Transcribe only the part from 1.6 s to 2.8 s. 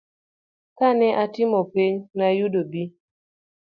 penj, nayudo B.